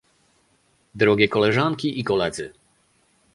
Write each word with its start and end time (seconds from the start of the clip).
Drogie 0.95 1.27
Koleżanki 1.29 1.99
i 1.99 2.03
Koledzy 2.03 2.53